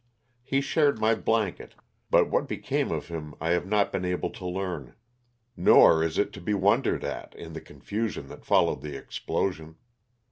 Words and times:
He 0.41 0.61
shared 0.61 0.97
my 0.99 1.13
blanket, 1.13 1.75
but 2.09 2.27
what 2.27 2.47
became 2.47 2.91
of 2.91 3.09
him 3.09 3.35
I 3.39 3.49
have 3.51 3.67
not 3.67 3.91
been 3.91 4.03
able 4.03 4.31
to 4.31 4.47
learn, 4.47 4.95
nor 5.55 6.03
is 6.03 6.17
it 6.17 6.33
to 6.33 6.41
be 6.41 6.55
wondered 6.55 7.03
at 7.03 7.35
in 7.35 7.53
the 7.53 7.61
confusion 7.61 8.27
that 8.29 8.43
followed 8.43 8.81
the 8.81 8.97
ex 8.97 9.19
plosion. 9.19 9.75